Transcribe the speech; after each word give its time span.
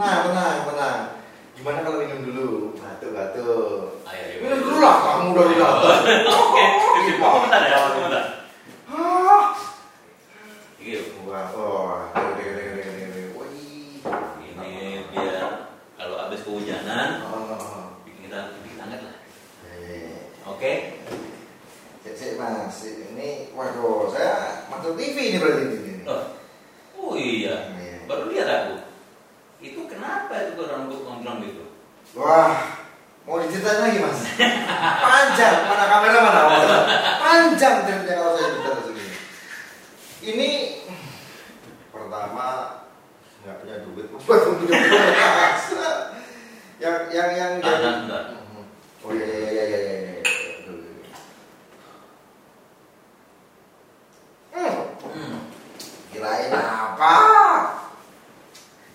tenang, 0.00 0.32
tenang, 0.32 0.58
tenang. 0.64 0.98
Gimana 1.60 1.84
kalau 1.84 2.00
minum 2.00 2.24
dulu? 2.24 2.48
Batuk, 2.80 3.12
batuk. 3.12 4.00
Ayo, 4.08 4.22
ayo. 4.32 4.36
Minum 4.40 4.58
dulu 4.64 4.76
lah, 4.80 4.96
kamu 4.96 5.36
udah 5.36 5.44
bilang. 5.52 5.76
Oke, 6.40 6.64
sebentar 7.04 7.60
ya, 7.68 7.78
sebentar. 7.92 8.24
Ah. 8.88 9.44
Gitu. 10.80 11.20
Wah, 11.28 11.52
oh, 11.52 12.08
gede, 12.16 12.42
gede, 12.48 12.62
gede, 12.64 12.80
gede, 12.80 13.00
gede. 13.12 13.22
Wih. 13.36 14.00
Ini 14.40 14.72
biar 15.12 15.68
kalau 16.00 16.16
habis 16.16 16.48
kehujanan 16.48 17.20
Oh, 17.28 18.00
bikin 18.08 18.32
kita 18.32 18.56
bikin 18.64 18.80
hangat 18.80 19.00
lah. 19.04 19.16
eh. 19.68 20.32
Oke? 20.48 20.72
Cek, 22.00 22.14
cek, 22.16 22.30
mas, 22.40 22.80
ini, 22.88 23.52
waduh, 23.52 24.08
saya 24.08 24.64
masuk 24.72 24.96
TV 24.96 25.16
ini 25.28 25.36
berarti 25.36 25.64
ini. 25.76 25.94
Oh, 26.08 26.24
oh 26.96 27.12
iya. 27.12 27.68
Iya. 27.76 28.08
Baru 28.08 28.32
lihat 28.32 28.48
aku. 28.48 28.74
Itu 29.60 29.84
kenapa 29.84 30.32
itu 30.40 30.56
kok 30.56 30.72
rambut 30.72 31.04
gondrong 31.04 31.44
gitu? 31.44 31.68
Wah, 32.16 32.80
mau 33.28 33.44
diceritain 33.44 33.84
lagi 33.84 34.00
mas? 34.00 34.24
Panjang, 35.04 35.68
mana 35.68 35.84
kamera 35.84 36.18
mana? 36.24 36.40
Panjang 37.20 37.84
ceritanya 37.84 38.24
kalau 38.24 38.32
saya 38.40 38.48
bicara 38.56 38.80
segini. 38.80 39.16
Ini 40.50 40.82
pertama 41.94 42.46
nggak 43.46 43.56
punya 43.62 43.76
duit 43.86 44.06
buat 44.26 44.42
punya 44.58 44.78
beras. 44.82 45.64
yang 46.82 47.06
yang 47.14 47.30
yang 47.38 47.52
jadi. 47.62 47.90
Oh 49.06 49.14
iya 49.14 49.26
iya 49.30 49.46
iya 49.46 49.62
iya 49.62 49.78
iya. 49.78 50.12
iya. 54.50 54.66
Hmm, 55.00 55.38
kirain 56.10 56.50
apa? 56.50 57.14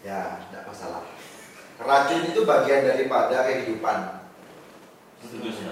Ya, 0.03 0.43
tidak 0.51 0.63
masalah. 0.69 1.01
Racun 1.79 2.29
itu 2.29 2.43
bagian 2.43 2.83
daripada 2.83 3.47
kehidupan. 3.47 4.27
Setuju. 5.23 5.71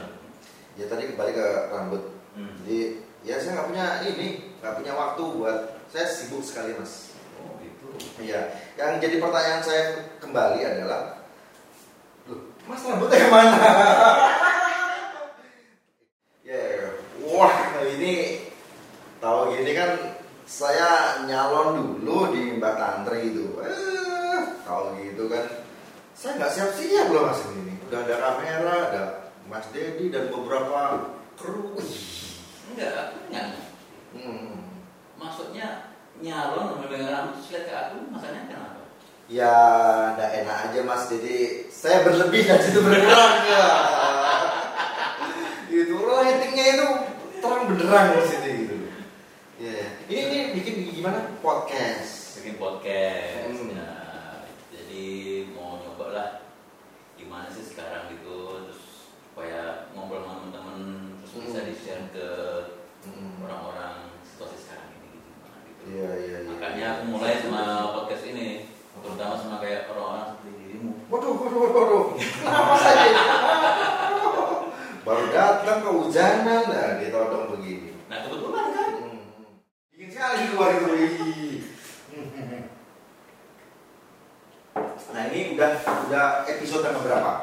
Ya 0.80 0.88
tadi 0.88 1.12
kembali 1.12 1.32
ke 1.36 1.48
rambut. 1.70 2.04
Hmm. 2.34 2.56
Jadi 2.64 3.04
ya 3.22 3.38
saya 3.38 3.62
nggak 3.62 3.70
punya 3.70 3.86
ini, 4.10 4.58
nggak 4.58 4.76
punya 4.82 4.94
waktu 4.98 5.24
buat 5.38 5.73
saya 5.94 6.10
sibuk 6.10 6.42
sekali 6.42 6.74
mas. 6.74 7.14
Oh 7.38 7.54
gitu. 7.62 7.86
Iya. 8.18 8.50
Yang 8.74 9.06
jadi 9.06 9.16
pertanyaan 9.22 9.62
saya 9.62 9.84
kembali 10.18 10.66
adalah, 10.66 11.22
Loh, 12.26 12.50
mas 12.66 12.82
rambutnya 12.82 13.22
ke 13.22 13.30
mana? 13.30 13.54
ya, 16.50 16.66
wah 17.30 17.54
ini 17.86 18.42
tahu 19.22 19.54
gini 19.54 19.72
kan 19.78 20.18
saya 20.50 21.22
nyalon 21.30 22.02
dulu 22.02 22.34
di 22.34 22.58
Mbak 22.58 22.74
Tantri 22.74 23.30
itu. 23.30 23.62
Eh, 23.62 24.42
tahu 24.66 24.98
gitu 24.98 25.30
kan, 25.30 25.46
saya 26.18 26.42
nggak 26.42 26.54
siap-siap 26.58 27.14
loh 27.14 27.30
mas 27.30 27.46
ini. 27.54 27.78
Udah 27.94 28.02
ada 28.02 28.16
kamera, 28.18 28.76
ada 28.90 29.04
Mas 29.46 29.70
Dedi 29.70 30.10
dan 30.10 30.34
beberapa 30.34 31.14
kru. 31.38 31.78
Enggak, 32.74 33.14
enggak. 33.30 33.62
Hmm. 34.18 34.73
Maksudnya 35.24 35.68
nyalon 36.20 36.84
terus 36.84 37.00
lihat 37.48 37.64
ke 37.64 37.74
aku, 37.74 37.98
masalahnya 38.12 38.44
kenapa? 38.52 38.82
Ya, 39.32 39.56
nggak 40.14 40.32
enak 40.44 40.58
aja 40.70 40.80
mas. 40.84 41.08
Jadi 41.08 41.36
saya 41.72 42.04
berlebih 42.04 42.44
dan 42.44 42.60
situ 42.60 42.84
berkurang 42.84 43.34
ya. 43.50 43.66
Gitu, 45.66 45.96
lightingnya 45.96 46.66
itu 46.76 46.88
terang 47.40 47.66
benderang 47.66 48.08
di 48.14 48.24
sini 48.28 48.50
gitu. 48.62 48.76
Ya, 49.58 49.80
ini 50.06 50.22
ini 50.28 50.40
bikin 50.54 50.76
gimana 50.92 51.34
podcast? 51.40 52.38
Bikin 52.38 52.60
podcast. 52.60 53.48
Hmm. 53.58 53.72
Ya, 53.74 53.90
jadi 54.70 55.06
mau 55.56 55.80
nyoba 55.80 56.06
lah 56.12 56.30
gimana 57.16 57.48
sih 57.48 57.64
sekarang 57.64 58.12
gitu 58.12 58.68
terus 58.68 58.82
supaya 59.24 59.88
ngobrol 59.96 60.22
sama 60.22 60.46
teman-teman 60.46 60.78
terus 61.24 61.34
bisa 61.42 61.60
Hmm. 61.64 61.70
di 61.72 61.74
share 61.74 62.06
ke 62.12 62.28
Hmm. 63.04 63.40
orang-orang 63.42 64.14
situasi 64.22 64.58
sekarang 64.62 64.94
ini 64.94 65.08
gitu, 65.10 65.30
gimana 65.32 65.58
gitu. 65.66 65.82
Iya 65.90 66.10
iya. 66.22 66.38
iya. 66.44 66.50
Makanya 66.54 66.86
aku 66.94 67.04
mulai 67.10 67.36
sama 67.42 67.64
podcast 67.92 68.24
ini, 68.30 68.48
terutama 68.94 69.36
sama 69.36 69.58
kayak 69.58 69.90
orang-orang 69.90 70.26
seperti 70.30 70.52
dirimu. 70.62 70.92
Waduh, 71.10 71.34
waduh, 71.34 71.58
waduh, 71.58 71.74
waduh. 71.74 72.04
Kenapa 72.16 72.76
saya? 72.78 73.06
Baru 75.04 75.26
datang 75.30 75.80
kehujanan, 75.84 76.64
nah 76.64 76.96
ditodong 76.96 77.46
begini. 77.52 77.92
Nah 78.08 78.24
kebetulan 78.24 78.68
kan, 78.72 78.90
Hmm. 78.96 79.20
Bikin 79.92 80.08
sekali 80.10 80.44
keluar 80.48 80.70
itu. 80.72 80.88
Wih. 80.96 81.56
Nah 85.14 85.24
ini 85.28 85.54
udah 85.54 85.72
udah 86.08 86.28
episode 86.48 86.84
yang 86.84 86.98
berapa? 86.98 87.34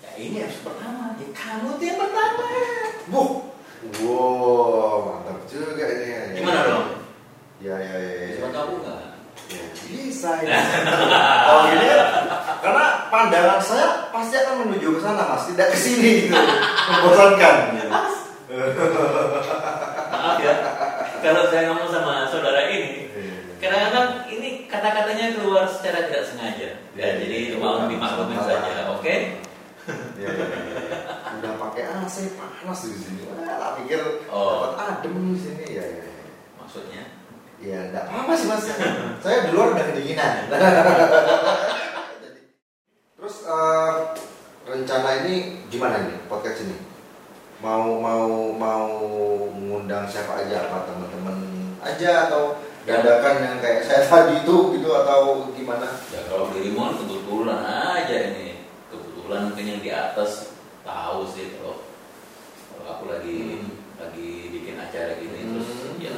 ya 0.00 0.10
ini 0.16 0.36
yang 0.38 0.52
pertama, 0.60 1.16
ya 1.16 1.26
kamu 1.32 1.68
tuh 1.74 1.86
yang 1.86 1.98
pertama. 1.98 2.44
Bu, 3.08 3.22
wow 4.04 4.94
mantap 5.18 5.40
juga 5.46 5.82
ini. 5.82 6.36
Gimana 6.36 6.60
dong? 6.62 6.86
Ya 7.58 7.74
ya 7.74 7.94
ya. 7.96 8.10
ya. 8.14 8.26
Siapa 8.36 8.48
tahu 8.50 8.70
nggak? 8.78 9.00
Ya, 9.50 9.64
bisa 9.82 10.30
ya. 10.40 10.60
oh 11.48 11.58
gini 11.66 11.86
kan? 11.88 12.04
Karena 12.62 12.86
pandangan 13.40 13.64
saya 13.64 13.88
pasti 14.12 14.34
akan 14.36 14.54
menuju 14.68 14.88
ke 14.92 15.00
sana 15.00 15.24
mas, 15.24 15.48
tidak 15.48 15.72
ke 15.72 15.78
sini 15.80 16.10
gitu. 16.28 16.36
Membosankan. 16.36 17.56
Gitu. 17.72 17.88
Maaf 20.12 20.36
ya, 20.42 20.54
kalau 21.24 21.48
saya 21.48 21.72
ngomong 21.72 21.88
sama 21.88 22.28
saudara 22.28 22.68
ini, 22.68 23.08
kadang-kadang 23.56 24.28
ini 24.28 24.68
kata-katanya 24.68 25.32
keluar 25.38 25.64
secara 25.64 26.04
tidak 26.10 26.28
sengaja. 26.28 26.70
Ya, 26.92 27.06
Ya, 27.16 27.16
jadi 27.24 27.54
ya, 27.54 27.56
mau 27.56 27.80
ya, 27.80 27.88
dimaklumin 27.88 28.36
masalah. 28.36 28.60
saja, 28.68 28.82
oke? 28.92 29.14
Ya, 30.20 30.28
ya, 30.28 30.44
ya. 30.44 30.98
Udah 31.40 31.52
pakai 31.56 31.82
AC 31.88 32.36
panas 32.36 32.80
di 32.84 32.96
sini. 33.00 33.22
Wah, 33.24 33.40
tak 33.56 33.70
pikir 33.80 34.00
Oh. 34.28 34.76
dapat 34.76 35.00
adem 35.00 35.32
di 35.32 35.38
sini 35.40 35.64
ya. 35.72 35.84
ya. 35.88 36.04
ya. 36.04 36.26
Maksudnya? 36.60 37.02
Ya, 37.60 37.78
enggak 37.88 38.04
apa-apa 38.12 38.32
sih 38.36 38.46
mas. 38.48 38.64
Saya 39.24 39.48
di 39.48 39.50
luar 39.56 39.72
udah 39.72 39.84
kedinginan. 39.88 40.32
Terus 43.20 43.36
eh, 43.44 43.92
rencana 44.64 45.10
ini 45.22 45.34
gimana 45.68 46.08
nih 46.08 46.24
podcast 46.24 46.64
ini? 46.64 46.76
Mau 47.60 48.00
mau 48.00 48.48
mau 48.50 48.88
mengundang 49.52 50.08
siapa 50.08 50.40
aja 50.40 50.64
apa 50.64 50.88
teman-teman 50.88 51.36
aja 51.80 52.28
atau 52.28 52.56
dadakan 52.82 53.36
yang 53.44 53.56
kayak 53.60 53.84
saya 53.84 54.02
tadi 54.08 54.40
itu 54.40 54.56
gitu 54.72 54.88
atau 54.90 55.52
gimana? 55.52 55.84
Ya 56.08 56.24
kalau 56.24 56.48
dirimu 56.50 56.80
kan 56.80 56.94
kebetulan 56.96 57.60
aja 57.60 58.16
ini, 58.32 58.64
kebetulan 58.88 59.52
mungkin 59.52 59.66
yang 59.68 59.80
di 59.84 59.92
atas 59.92 60.56
tahu 60.80 61.28
sih 61.28 61.60
kalau 61.60 61.84
kalau 62.72 62.88
aku 62.88 63.04
lagi 63.12 63.36
Hmm. 63.60 63.68
lagi 64.00 64.48
bikin 64.48 64.80
acara 64.80 65.20
gini 65.20 65.44
Hmm. 65.44 65.60
terus 65.60 65.68
ya 66.00 66.12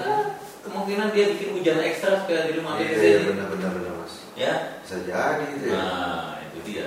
kemungkinan 0.63 1.11
dia 1.11 1.35
bikin 1.35 1.59
hujan 1.59 1.83
ekstra 1.83 2.23
supaya 2.23 2.47
diri 2.47 2.63
mampir 2.63 2.87
ke 2.87 2.95
Iya, 2.95 3.03
sini. 3.19 3.27
benar-benar 3.35 3.71
benar 3.75 3.93
mas. 3.99 4.15
Ya, 4.39 4.79
Bisa 4.87 5.03
jadi 5.03 5.43
gitu 5.51 5.67
ya. 5.67 5.83
nah 5.83 6.39
itu 6.53 6.61
dia 6.69 6.87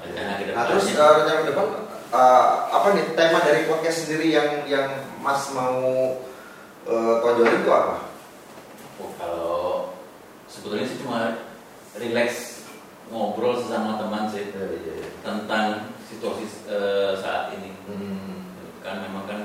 rencana 0.00 0.32
ke 0.38 0.52
Nah 0.52 0.64
terus 0.68 0.86
eh, 0.92 0.96
rencana 0.96 1.38
ke 1.42 1.48
depan 1.50 1.66
eh, 2.12 2.44
apa 2.70 2.86
nih 2.94 3.04
tema 3.16 3.38
dari 3.42 3.60
podcast 3.66 3.98
sendiri 4.06 4.28
yang 4.30 4.48
yang 4.68 4.86
Mas 5.24 5.50
mau 5.50 6.14
tonjolin 6.86 7.66
itu 7.66 7.70
apa? 7.74 7.96
Oh, 9.02 9.10
kalau 9.18 9.60
sebetulnya 10.46 10.86
sih 10.86 11.02
cuma 11.02 11.34
relax 11.98 12.62
ngobrol 13.10 13.58
sesama 13.58 13.98
teman 13.98 14.30
sih 14.30 14.54
Iya 14.54 14.70
iya 14.70 14.92
iya. 15.02 15.08
tentang 15.26 15.90
situasi 16.06 16.46
eh, 16.70 17.12
saat 17.18 17.50
ini 17.58 17.74
Hmm. 17.86 18.46
kan 18.82 19.02
memang 19.02 19.26
kan 19.26 19.40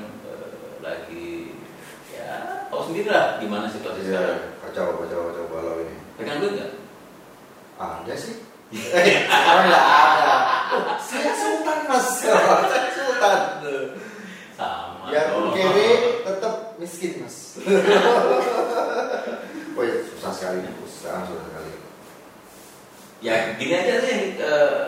sendiri 2.91 3.07
lah 3.07 3.39
gimana 3.39 3.71
situasi 3.71 4.03
Iya, 4.03 4.19
sekarang. 4.19 4.39
kacau, 4.67 4.87
kacau, 4.99 5.21
kacau 5.31 5.45
balau 5.47 5.75
ini. 5.79 5.95
Pegang 6.19 6.43
duit 6.43 6.53
nggak? 6.59 6.71
Ada 7.79 8.13
sih. 8.19 8.35
Eh, 8.71 9.27
sekarang 9.27 9.67
nggak 9.67 9.83
ada. 9.83 10.35
Oh, 10.71 10.95
saya 11.03 11.35
sultan 11.35 11.91
mas, 11.91 12.23
saya 12.23 12.87
sultan. 12.95 13.39
Sama. 14.55 15.11
Ya. 15.11 15.35
KW 15.35 15.77
tetap 16.23 16.79
miskin 16.79 17.19
mas. 17.19 17.59
oh 19.75 19.83
ya 19.83 19.95
susah 20.07 20.31
sekali 20.31 20.63
nih, 20.63 20.71
sekarang 20.87 21.27
susah 21.27 21.43
sekali. 21.51 21.71
Ya 23.19 23.59
gini 23.59 23.75
aja 23.75 23.95
sih 24.07 24.39
eh, 24.39 24.79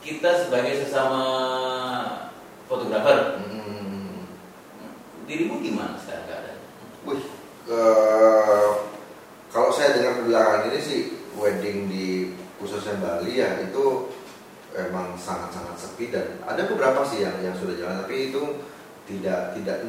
kita 0.00 0.48
sebagai 0.48 0.88
sesama 0.88 1.20
fotografer 2.64 3.44
Hmm. 3.44 4.24
dirimu 5.28 5.60
gimana 5.60 6.00
sekarang 6.00 6.24
keadaan? 6.24 6.60
Wih, 7.04 7.22
eh, 7.68 8.68
kalau 9.52 9.68
saya 9.68 10.00
dengar 10.00 10.24
belakangan 10.24 10.72
ini 10.72 10.80
sih 10.80 11.00
wedding 11.36 11.92
di 11.92 12.37
khususnya 12.58 12.98
Bali 12.98 13.38
ya 13.38 13.62
itu 13.62 14.10
emang 14.74 15.16
sangat-sangat 15.16 15.76
sepi 15.78 16.10
dan 16.10 16.38
ada 16.44 16.66
beberapa 16.66 17.00
sih 17.02 17.24
yang 17.24 17.38
yang 17.40 17.54
sudah 17.56 17.74
jalan 17.74 18.02
tapi 18.04 18.30
itu 18.30 18.42
tidak 19.08 19.56
tidak 19.56 19.88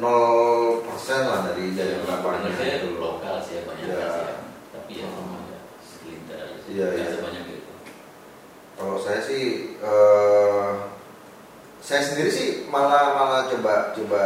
lah 1.28 1.40
dari 1.44 1.76
dari 1.76 1.92
beberapa 2.00 2.40
Bener 2.40 2.56
saya 2.56 2.74
itu 2.80 2.96
lokal 2.96 3.36
sih 3.44 3.60
ya 3.60 3.62
banyak 3.68 3.84
Ya. 3.84 4.00
sih 4.08 4.24
ya. 4.24 4.36
Tapi 4.70 4.92
ya 4.96 5.06
cuma 5.12 5.38
ya 5.44 5.58
segelintir 5.84 6.36
aja 6.40 6.56
sih. 6.56 6.70
Iya, 6.72 6.86
Nggak 6.88 7.04
iya. 7.04 7.12
sebanyak 7.20 7.44
itu. 7.52 7.72
Kalau 8.80 8.96
saya 8.96 9.20
sih 9.20 9.44
eh, 9.76 10.70
saya 11.84 12.00
sendiri 12.00 12.30
sih 12.32 12.48
malah 12.72 13.12
malah 13.12 13.42
coba 13.52 13.92
coba 13.92 14.24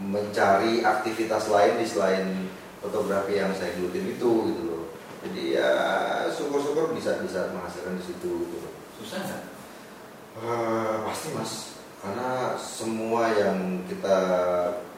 mencari 0.00 0.80
aktivitas 0.80 1.52
lain 1.52 1.76
di 1.76 1.84
selain 1.84 2.48
fotografi 2.80 3.36
yang 3.36 3.52
saya 3.52 3.76
gelutin 3.76 4.16
itu 4.16 4.30
gitu. 4.48 4.69
Jadi 5.20 5.42
ya 5.52 5.70
syukur-syukur 6.32 6.96
bisa 6.96 7.20
bisa 7.20 7.52
menghasilkan 7.52 8.00
di 8.00 8.04
situ 8.08 8.30
gitu 8.48 8.56
loh. 8.64 8.74
Susah 8.96 9.20
nggak? 9.20 9.42
Eh, 10.40 10.94
pasti 11.04 11.28
mas, 11.36 11.52
karena 12.00 12.56
semua 12.56 13.28
yang 13.34 13.84
kita 13.84 14.16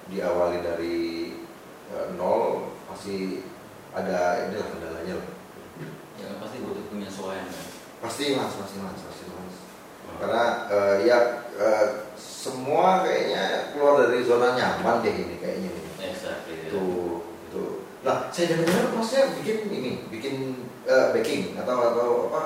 diawali 0.07 0.63
dari 0.63 0.99
eh, 1.91 2.07
nol 2.15 2.71
pasti 2.87 3.43
ada 3.91 4.47
inilah 4.47 4.69
kendalanya 4.71 5.15
lah. 5.19 5.31
Ya 6.23 6.29
pasti 6.39 6.63
butuh 6.63 6.87
penyesuaian 6.93 7.49
kan. 7.51 7.67
Pasti 8.07 8.39
mas, 8.39 8.55
pasti 8.55 8.79
mas, 8.79 9.01
pasti 9.03 9.23
mas. 9.27 9.57
Karena 10.23 10.45
eh, 10.71 10.97
ya 11.03 11.19
eh, 11.59 11.87
semua 12.15 13.03
kayaknya 13.03 13.75
keluar 13.75 14.07
dari 14.07 14.23
zona 14.23 14.55
nyaman 14.55 15.03
deh 15.03 15.15
ini 15.17 15.37
kayaknya 15.43 15.71
nih. 15.75 15.82
Nah, 18.03 18.27
saya 18.35 18.59
dengar 18.59 18.91
masnya 18.99 19.31
bikin 19.39 19.71
ini, 19.71 19.93
bikin 20.11 20.35
eh, 20.83 21.07
baking 21.15 21.55
atau 21.55 21.77
atau 21.95 22.09
apa 22.31 22.43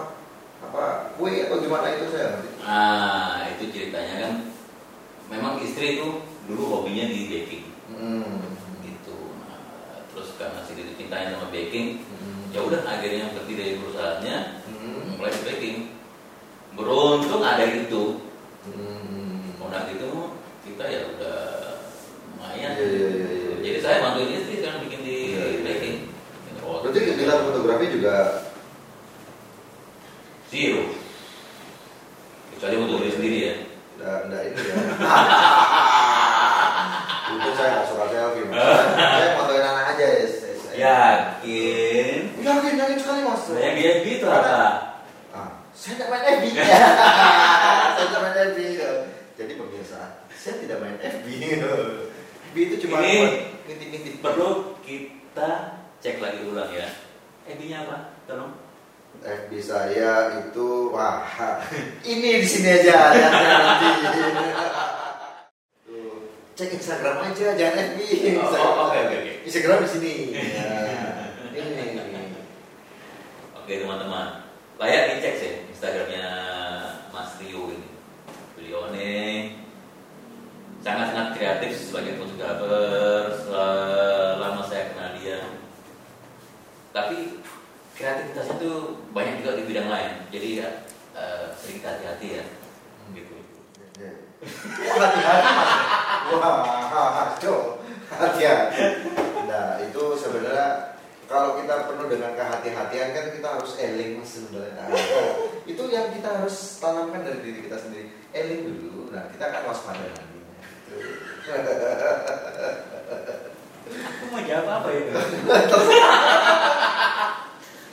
apa 0.60 0.84
kue 1.16 1.48
atau 1.48 1.60
gimana 1.64 1.96
itu 1.96 2.12
saya 2.12 2.36
ngerti. 2.36 2.48
Nah 2.60 3.40
itu 3.56 3.64
ceritanya 3.72 4.14
kan 4.20 4.32
memang 5.32 5.56
istri 5.64 5.96
itu 5.96 6.20
dulu 6.44 6.62
hobinya 6.68 7.08
di 7.08 7.20
baking 7.32 7.64
Hmm. 7.86 8.42
gitu. 8.84 9.32
Nah, 9.46 10.04
terus 10.12 10.36
karena 10.36 10.60
si 10.66 10.76
dicintain 10.76 11.32
sama 11.32 11.48
baking, 11.48 12.04
Hmm. 12.04 12.52
ya 12.52 12.60
udah 12.60 12.82
akhirnya 12.84 13.32
berhenti 13.32 13.54
dari 13.56 13.72
perusahaannya 13.80 14.36
Hmm. 14.68 15.16
mulai 15.16 15.32
di 15.32 15.42
baking. 15.46 15.76
Beruntung 16.76 17.40
ada 17.40 17.64
itu. 17.64 18.20
Hmm. 18.68 19.56
Mau 19.56 19.72
itu 19.72 20.10
kita 20.66 20.84
ya 20.84 21.00
udah 21.16 21.38
lumayan. 22.36 22.74
Iya, 22.76 22.84
iya, 22.84 23.08
iya, 23.08 23.28
iya. 23.32 23.54
Jadi 23.64 23.78
saya 23.80 23.96
bantuin 24.04 24.34
istri 24.36 24.60
sekarang 24.60 24.84
bikin 24.84 25.00
di 25.06 25.16
Iya, 25.32 25.44
iya. 25.46 25.60
baking. 25.64 25.96
Oh, 26.66 26.82
Berarti 26.96 27.12
kegiatan 27.12 27.44
fotografi 27.44 27.92
juga 27.92 28.14
zero. 30.48 30.96
Kecuali 32.56 32.76
untuk 32.80 33.04
diri 33.04 33.12
sendiri 33.12 33.36
ya. 33.36 33.52
enggak, 34.00 34.18
enggak 34.24 34.42
ini 34.48 34.60
ya. 34.64 34.76
Itu 37.36 37.52
saya 37.52 37.68
nggak 37.76 37.84
suka 37.92 38.04
selfie, 38.08 38.48
mas. 38.48 38.64
saya 38.96 39.36
fotoin 39.36 39.60
anak 39.60 39.92
aja 39.92 40.06
ya. 40.08 40.24
Yakin? 40.76 42.20
Yakin, 42.40 42.80
yakin 42.80 42.96
sekali 42.96 43.20
mas. 43.28 43.44
Saya 43.44 43.76
dia 43.76 44.00
gitu 44.00 44.24
apa? 44.32 44.56
Ah, 45.36 45.68
saya 45.76 46.00
tidak 46.00 46.16
main 46.16 46.24
FB. 46.32 46.44
saya 47.92 48.06
tidak 48.08 48.20
main 48.24 48.36
FB. 48.56 48.58
Jadi 49.36 49.52
pemirsa, 49.52 50.24
saya 50.32 50.64
tidak 50.64 50.80
main 50.80 50.96
FB. 50.96 51.28
FB 51.44 52.56
itu 52.56 52.88
cuma 52.88 53.04
Ini- 53.04 53.52
ngintip-ngintip. 53.68 54.24
Perlu 54.24 54.80
kita 54.80 55.84
cek 56.00 56.20
lagi 56.20 56.40
ulang 56.44 56.70
ya. 56.72 56.88
FB-nya 57.46 57.86
apa? 57.86 57.96
Tolong. 58.26 58.52
FB 59.24 59.50
saya 59.64 60.44
itu 60.44 60.92
wah 60.92 61.24
ini 62.12 62.44
di 62.44 62.48
sini 62.48 62.68
aja 62.68 63.16
jangan 63.16 63.60
nanti. 63.64 63.88
Tuh, 65.88 66.20
Cek 66.52 66.70
Instagram 66.76 67.16
aja 67.32 67.46
jangan 67.56 67.96
FB. 67.96 68.00
Oh, 68.36 68.50
oh, 68.52 68.92
oke, 68.92 68.98
oke, 69.08 69.16
oke. 69.16 69.32
Instagram 69.48 69.78
di 69.84 69.88
sini. 69.88 70.12
Ya, 70.36 70.68
ini. 71.64 71.96
Oke 73.66 73.82
teman-teman, 73.82 74.46
layak 74.78 75.18
dicek 75.18 75.34
sih 75.42 75.52
Instagramnya 75.74 76.26
Mas 77.10 77.34
Rio 77.42 77.74
ini. 77.74 77.90
Beliau 78.54 78.94
ini 78.94 79.50
sangat-sangat 80.86 81.34
kreatif 81.34 81.74
sebagai 81.74 82.14
fotografer 82.14 83.34
selama 83.42 84.62
saya 84.70 84.94
kenal 84.94 85.18
dia. 85.18 85.42
Tapi 86.94 87.42
kreativitasnya 87.96 88.56
tuh 88.60 88.76
banyak 89.10 89.40
juga 89.40 89.56
di 89.56 89.64
bidang 89.64 89.88
lain. 89.88 90.12
Jadi 90.28 90.48
ya 90.60 90.68
eh, 91.12 91.44
sedikit 91.56 91.88
hati-hati 91.88 92.28
ya. 92.36 92.44
Gitu. 93.10 93.34
Ya. 93.96 94.12
Hati-hati 94.92 95.48
mas. 95.50 95.72
Wah. 96.36 96.56
Hati-hati. 98.06 98.82
Nah, 99.46 99.80
itu 99.80 100.02
sebenarnya 100.14 100.68
kalau 101.26 101.58
kita 101.58 101.90
penuh 101.90 102.06
dengan 102.06 102.32
kehati-hatian 102.34 103.08
kan 103.10 103.26
kita 103.34 103.48
harus 103.58 103.72
eling 103.80 104.20
mas 104.20 104.30
sebenarnya. 104.30 104.74
Nah, 104.78 104.88
itu 105.64 105.82
yang 105.88 106.12
kita 106.12 106.28
harus 106.38 106.78
tanamkan 106.78 107.24
dari 107.24 107.40
diri 107.42 107.66
kita 107.66 107.80
sendiri. 107.80 108.12
Eling 108.30 108.62
dulu. 108.68 109.08
Nah, 109.10 109.26
kita 109.32 109.48
akan 109.48 109.62
waspada 109.66 110.04
nantinya. 110.04 110.54
Gitu. 110.86 111.08
Aku 113.86 114.24
mau 114.28 114.42
jawab 114.42 114.66
apa 114.82 114.88
itu? 114.90 115.10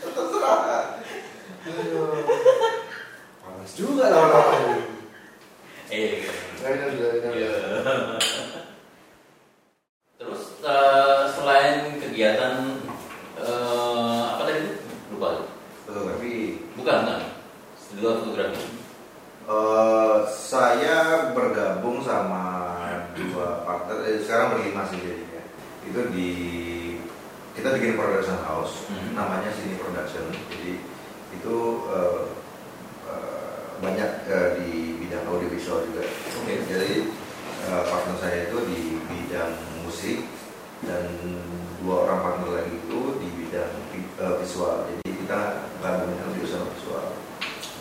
Terserah. 0.03 0.99
Aduh. 1.63 2.21
Panas 3.39 3.71
juga 3.73 4.05
lama-lama. 4.09 4.77
Eh, 5.89 6.21
gitu. 6.21 6.33
Nah, 6.61 6.69
ini 6.69 6.83
udah, 6.91 7.09
ini 7.13 7.27
Iya. 7.33 7.53
udah. 7.53 8.17
Terus 10.17 10.41
eh, 10.61 11.21
selain 11.29 11.75
kegiatan 11.99 12.53
eh, 13.37 14.21
apa 14.29 14.41
tadi? 14.43 14.61
Lupa. 15.13 15.45
Fotografi. 15.85 16.61
Bukan, 16.73 16.97
bukan. 17.05 17.21
Di 17.93 18.01
luar 18.01 18.15
fotografi. 18.17 18.65
Eh, 19.43 20.17
saya 20.25 20.97
bergabung 21.35 22.01
sama 22.01 22.45
dua 23.13 23.61
partner, 23.61 23.97
eh, 24.07 24.23
sekarang 24.23 24.57
berlima 24.57 24.87
sih 24.87 24.97
jadinya. 24.97 25.41
Itu 25.83 25.99
di 26.09 26.31
kita 27.53 27.75
bikin 27.77 27.93
production 27.93 28.39
house, 28.41 28.87
Hmm. 28.89 29.13
namanya 29.13 29.51
Sini 29.53 29.77
Production. 29.77 30.25
Jadi 30.49 30.79
itu 31.35 31.57
eh, 31.85 32.21
eh, 33.05 33.72
banyak 33.83 34.11
eh, 34.31 34.49
di 34.63 34.69
bidang 35.03 35.27
audiovisual 35.27 35.83
juga. 35.91 36.07
Oke. 36.39 36.53
Jadi 36.71 37.11
eh, 37.67 37.83
partner 37.83 38.15
saya 38.17 38.37
itu 38.47 38.57
di 38.63 38.79
bidang 39.03 39.51
musik 39.83 40.23
dan 40.87 41.03
dua 41.83 42.07
orang 42.07 42.19
partner 42.23 42.49
lagi 42.63 42.73
itu 42.79 42.99
di 43.19 43.27
bidang 43.43 43.71
eh, 43.91 44.33
visual. 44.39 44.87
Jadi 44.87 45.11
kita 45.19 45.39
gabungin 45.83 46.23
audio 46.23 46.45
sama 46.47 46.67
visual. 46.79 47.07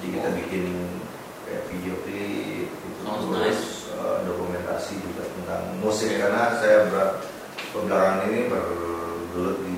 Jadi 0.03 0.09
kita 0.19 0.29
Oh. 0.29 0.35
bikin 0.35 0.65
kayak 1.47 1.63
video 1.71 1.95
klip, 2.03 2.67
gitu. 2.67 2.99
Sounds 3.07 3.23
terus 3.23 3.39
nice. 3.39 3.65
eh, 3.95 4.19
dokumentasi 4.27 4.95
juga 4.99 5.23
tentang 5.31 5.63
musik 5.79 6.11
karena 6.19 6.59
saya 6.59 6.91
ber 6.91 7.23
belakangan 7.71 8.27
ini 8.29 8.51
bergelut 8.51 9.59
di 9.63 9.75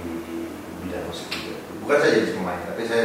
bidang 0.80 1.04
musik 1.04 1.28
juga. 1.28 1.54
Bukan 1.84 1.96
saya 2.00 2.12
jadi 2.16 2.32
pemain, 2.32 2.60
tapi 2.64 2.82
saya 2.88 3.04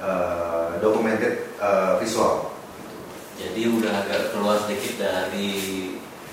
eh, 0.00 0.68
documented 0.82 1.34
eh, 1.58 1.92
visual. 2.02 2.50
Gitu. 2.78 2.98
Jadi 3.40 3.60
udah 3.70 3.92
agak 4.02 4.19
keluar 4.30 4.56
sedikit 4.62 4.94
dari 4.98 5.50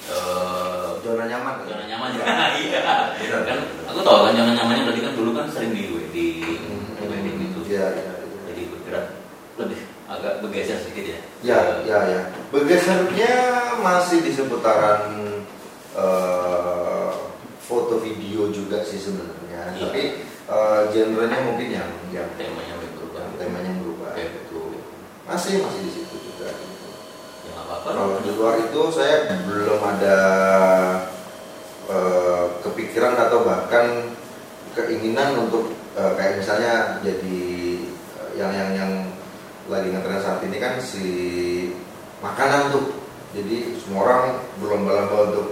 eh, 0.08 0.88
Zona 1.02 1.24
nyaman. 1.24 1.56
zona 1.64 1.84
nyaman 1.86 2.10
ya. 2.14 2.24
Ya. 2.24 2.48
Iya. 2.60 2.80
Benar. 3.16 3.42
Kan 3.46 3.60
aku 3.88 4.00
tahu 4.02 4.20
kan 4.26 4.34
zona 4.34 4.52
nyamannya 4.54 4.84
berarti 4.88 5.02
kan 5.04 5.14
dulu 5.14 5.32
kan 5.32 5.46
sering 5.48 5.72
di 5.72 5.84
di 6.12 6.26
di 6.98 7.04
wedding 7.06 7.38
itu. 7.44 7.60
Iya, 7.68 7.86
iya, 7.92 8.12
iya. 8.18 8.36
Jadi 8.50 8.62
bergerak 8.70 9.06
lebih 9.58 9.80
agak 10.08 10.34
bergeser 10.40 10.78
sedikit 10.80 11.06
ya. 11.12 11.20
Ya, 11.44 11.60
ya, 11.84 12.00
ya. 12.08 12.22
Bergesernya 12.50 13.34
masih 13.80 14.22
di 14.22 14.32
seputaran 14.32 15.02
eh, 15.94 17.12
foto 17.60 18.00
video 18.00 18.48
juga 18.50 18.80
sih 18.82 18.96
sebenarnya 18.98 19.76
Iya. 19.76 19.82
tapi 19.84 20.02
eh, 20.48 20.82
genrenya 20.92 21.40
mungkin 21.44 21.68
yang 21.68 21.90
yang 22.10 22.28
temanya 22.36 22.76
berubah 22.80 23.28
temanya 23.36 23.72
berubah 23.78 24.16
Oke, 24.16 24.24
betul. 24.32 24.72
masih 25.26 25.60
masih 25.60 25.82
di 25.84 25.92
situ 25.92 26.16
juga 26.16 26.48
ya 27.44 27.52
nggak 27.52 27.66
apa-apa 27.66 27.77
kalau 27.88 28.20
di 28.20 28.32
luar 28.36 28.60
itu 28.60 28.82
saya 28.92 29.32
belum 29.48 29.80
ada 29.80 30.18
eh, 31.88 32.46
kepikiran 32.68 33.16
atau 33.16 33.48
bahkan 33.48 34.12
keinginan 34.76 35.48
untuk 35.48 35.72
eh, 35.96 36.12
kayak 36.20 36.44
misalnya 36.44 37.00
jadi 37.00 37.40
eh, 38.20 38.30
yang 38.36 38.52
yang 38.52 38.72
yang 38.76 38.92
lagi 39.72 39.92
ngetren 39.92 40.20
saat 40.20 40.44
ini 40.44 40.60
kan 40.60 40.80
si 40.84 41.08
makanan 42.20 42.76
tuh 42.76 42.92
jadi 43.32 43.76
semua 43.80 44.04
orang 44.08 44.24
berlomba-lomba 44.60 45.18
untuk 45.32 45.48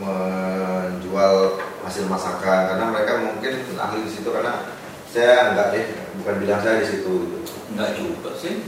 menjual 0.00 1.60
hasil 1.84 2.08
masakan 2.08 2.72
karena 2.72 2.84
mereka 2.88 3.12
mungkin 3.20 3.52
ahli 3.76 4.08
di 4.08 4.10
situ 4.12 4.28
karena 4.32 4.64
saya 5.12 5.52
enggak 5.52 5.68
deh 5.76 5.84
bukan 6.20 6.34
bidang 6.40 6.60
saya 6.64 6.80
di 6.80 6.86
situ 6.88 7.12
gitu. 7.28 7.52
nggak 7.76 7.90
juga 8.00 8.30
sih 8.40 8.64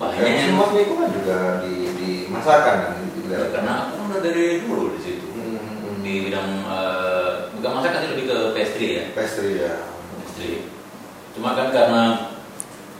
Banyak 0.00 0.16
banyak 0.16 0.32
yang 0.32 0.48
semua 0.48 0.66
itu 0.72 0.94
kan 0.96 1.08
juga 1.12 1.36
di, 1.60 1.72
di 1.94 2.10
masakan 2.32 2.76
kan. 2.80 2.94
Ya, 3.30 3.46
karena 3.52 3.72
aku 3.84 3.92
kan 3.94 4.04
udah 4.10 4.20
dari 4.24 4.64
dulu 4.64 4.96
di 4.96 5.00
situ 5.00 5.26
Hmm, 5.30 6.02
di 6.02 6.26
bidang 6.26 6.50
eh, 6.66 7.30
bukan 7.54 7.70
masakan 7.78 8.02
sih 8.02 8.10
lebih 8.10 8.26
ke 8.26 8.36
pastry 8.50 8.88
ya 8.98 9.04
pastry 9.14 9.50
ya. 9.62 9.74
pastry 10.18 10.66
cuma 11.30 11.54
kan 11.54 11.70
karena 11.70 12.02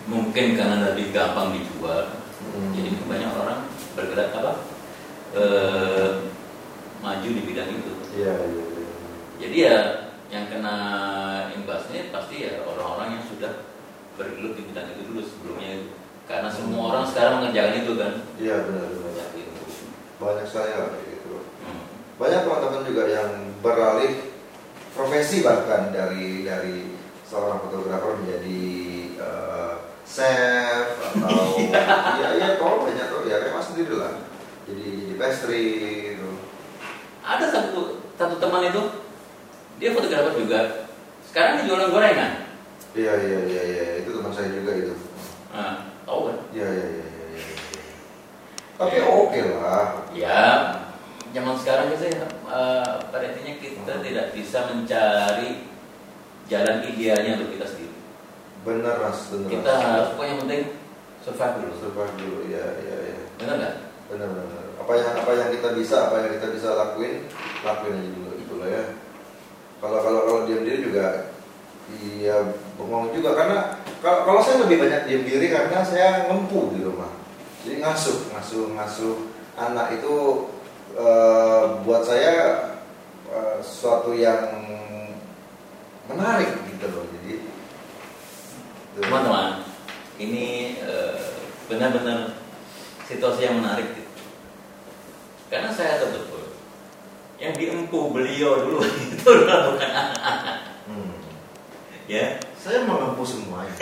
mungkin 0.07 0.55
karena 0.55 0.93
lebih 0.93 1.11
gampang 1.11 1.57
dijual 1.57 2.15
Hmm. 2.41 2.73
jadi 2.73 2.95
banyak 3.05 3.31
orang 3.37 3.59
bergerak 3.93 4.33
apa 4.33 4.53
eh, 5.35 6.09
maju 6.99 7.29
di 7.29 7.43
bidang 7.43 7.69
itu 7.69 7.93
Iya, 8.17 8.33
iya, 8.39 8.65
iya. 8.65 8.87
jadi 9.39 9.57
ya 9.61 9.77
yang 10.31 10.45
kena 10.47 10.77
imbasnya 11.53 12.09
pasti 12.09 12.47
ya 12.47 12.63
orang-orang 12.63 13.19
yang 13.19 13.25
sudah 13.27 13.67
bergelut 14.15 14.55
di 14.55 14.63
bidang 14.65 14.87
itu 14.89 15.03
dulu 15.05 15.21
sebelumnya 15.21 15.71
itu. 15.75 15.91
Karena 16.31 16.47
semua 16.47 16.95
orang 16.95 17.05
sekarang 17.05 17.43
mengerjakan 17.43 17.75
itu 17.77 17.93
kan 17.99 18.13
Iya 18.39 18.55
benar 18.63 18.87
benar. 18.87 19.03
banyak 19.03 19.29
itu 19.37 19.63
Banyak 20.17 20.47
sekali 20.47 20.71
lah 20.71 20.89
gitu. 21.03 21.35
Hmm. 21.61 21.83
Banyak 22.17 22.41
teman-teman 22.45 22.83
juga 22.87 23.03
yang 23.09 23.31
beralih 23.59 24.13
profesi 24.93 25.43
bahkan 25.43 25.91
dari 25.91 26.45
dari 26.45 26.95
seorang 27.25 27.59
fotografer 27.61 28.15
menjadi 28.17 28.63
eh, 29.19 29.75
chef 30.05 30.87
atau 31.03 31.59
iya 32.19 32.29
iya 32.37 32.49
kok 32.55 32.79
banyak 32.81 33.07
tuh 33.09 33.27
ya 33.27 33.37
kayak 33.41 33.51
mas 33.53 33.67
sendiri 33.67 33.95
lah. 33.97 34.15
Jadi 34.67 34.87
jadi 35.03 35.15
pastry 35.17 35.65
gitu. 36.15 36.31
ada 37.21 37.43
satu 37.45 37.99
satu 38.15 38.39
teman 38.39 38.63
itu 38.65 38.83
dia 39.77 39.91
fotografer 39.91 40.35
juga 40.37 40.61
sekarang 41.25 41.59
dia 41.59 41.67
jualan 41.67 41.91
gorengan 41.91 42.33
Iya 42.91 43.13
iya 43.19 43.39
iya 43.45 43.63
iya 43.65 43.85
itu 43.99 44.11
teman 44.11 44.31
saya 44.31 44.51
juga 44.51 44.73
itu. 44.75 44.95
nah, 45.51 45.90
kan 46.51 46.57
Iya 46.59 46.67
iya 46.67 46.87
iya. 46.91 47.05
Tapi 48.75 48.97
oke 49.05 49.41
lah. 49.55 49.87
ya 50.11 50.43
zaman 51.31 51.55
sekarang 51.55 51.95
itu 51.95 52.11
ya, 52.11 52.27
eh, 52.27 52.93
pada 53.07 53.25
intinya 53.31 53.55
kita 53.57 53.95
tidak 54.03 54.27
bisa 54.35 54.59
mencari 54.67 55.63
jalan 56.51 56.83
idealnya 56.83 57.39
untuk 57.39 57.55
kita 57.55 57.67
sendiri 57.71 57.95
Bener 58.67 58.95
mas 58.99 59.31
bener. 59.31 59.47
kita 59.49 59.73
harus 59.73 60.09
pokoknya 60.13 60.31
yang 60.35 60.41
penting 60.43 60.63
survive 61.23 61.55
dulu 61.63 61.75
survive 61.79 62.15
dulu 62.19 62.39
ya 62.51 62.67
ya 62.83 62.97
ya. 63.15 63.19
benar 63.39 63.55
nggak 63.63 63.75
benar 64.11 64.29
benar 64.35 64.65
apa 64.83 64.93
yang 64.99 65.09
apa 65.15 65.31
yang 65.39 65.49
kita 65.55 65.69
bisa 65.79 65.97
apa 66.11 66.15
yang 66.19 66.31
kita 66.35 66.47
bisa 66.51 66.69
lakuin 66.75 67.15
lakuin 67.63 67.95
aja 67.95 68.11
dulu 68.11 68.31
itulah 68.35 68.69
ya 68.69 68.85
kalau 69.79 69.99
kalau 70.03 70.21
kalau 70.27 70.41
diam 70.51 70.67
diri 70.67 70.83
juga 70.83 71.31
iya 71.95 72.37
bengong 72.81 73.13
juga 73.13 73.37
karena 73.37 73.59
kalau, 74.01 74.25
kalau 74.25 74.41
saya 74.41 74.65
lebih 74.65 74.81
banyak 74.81 75.01
diam 75.05 75.23
diri 75.29 75.47
karena 75.53 75.85
saya 75.85 76.25
ngempu 76.33 76.73
di 76.73 76.81
rumah. 76.81 77.13
Jadi 77.61 77.85
ngasuh 77.85 78.33
ngasuh 78.33 78.73
ngasuh 78.73 79.15
anak 79.61 80.01
itu 80.01 80.49
eh, 80.97 81.65
buat 81.85 82.03
saya 82.09 82.37
eh, 83.29 83.59
suatu 83.61 84.17
yang 84.17 84.49
menarik 86.09 86.49
gitu 86.73 86.87
loh. 86.89 87.05
Jadi 87.21 87.45
teman-teman 88.97 89.69
ini 90.17 90.81
eh, 90.81 91.37
benar-benar 91.69 92.41
situasi 93.05 93.47
yang 93.47 93.61
menarik 93.61 93.87
gitu. 93.93 94.11
karena 95.53 95.69
saya 95.71 96.01
tahu 96.01 96.17
betul. 96.17 96.45
Yang 97.37 97.53
diempuh 97.57 98.05
beliau 98.13 98.53
dulu 98.65 98.81
itu 99.17 99.29
bukan 99.29 99.91
anak-anak. 99.93 100.59
Hmm. 100.89 101.15
ya 102.11 102.50
Saya 102.61 102.85
mengempu 102.85 103.25
semuanya. 103.25 103.73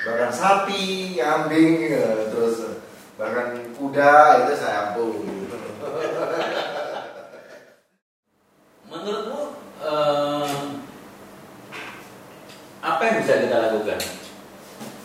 bahkan 0.00 0.32
sapi, 0.32 1.14
kambing, 1.14 1.86
ya, 1.86 2.26
terus 2.32 2.82
bahkan 3.14 3.54
kuda 3.76 4.42
itu 4.42 4.52
saya 4.58 4.90
empu. 4.90 5.06
menurutmu 8.90 9.54
eh, 9.86 10.50
apa 12.82 13.02
yang 13.06 13.16
bisa 13.22 13.38
kita 13.38 13.56
lakukan 13.70 14.00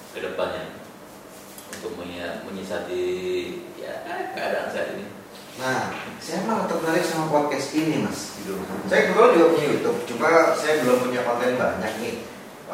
ke 0.09 0.19
depannya 0.25 0.73
untuk 1.69 1.93
menyi- 2.01 2.41
menyisati 2.49 3.03
ya 3.77 3.93
keadaan 4.33 4.73
saat 4.73 4.89
ini 4.97 5.05
Nah, 5.55 5.87
saya 6.19 6.43
malah 6.43 6.67
tertarik 6.67 6.99
sama 7.07 7.31
podcast 7.31 7.71
ini, 7.79 8.03
Mas. 8.03 8.35
Gitu. 8.43 8.59
Saya 8.91 9.07
kebetulan 9.07 9.39
juga 9.39 9.55
punya 9.55 9.67
YouTube, 9.71 9.99
cuma 10.03 10.51
saya 10.51 10.83
belum 10.83 11.07
punya 11.07 11.23
konten 11.23 11.55
banyak 11.55 11.93
nih. 12.03 12.15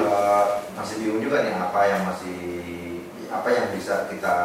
Eh, 0.02 0.46
masih 0.74 0.96
bingung 0.98 1.22
juga 1.22 1.38
nih 1.42 1.54
apa 1.54 1.82
yang 1.86 2.02
masih 2.04 2.40
apa 3.28 3.48
yang 3.48 3.66
bisa 3.72 4.10
kita 4.10 4.36